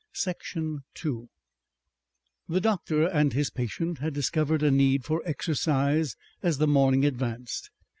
Section 0.13 0.79
2 0.95 1.29
The 2.49 2.59
doctor 2.59 3.05
and 3.07 3.33
his 3.33 3.51
patient 3.51 3.99
had 3.99 4.15
discovered 4.15 4.63
a 4.63 4.71
need 4.71 5.05
for 5.05 5.21
exercise 5.27 6.15
as 6.41 6.57
the 6.57 6.65
morning 6.65 7.05
advanced. 7.05 7.69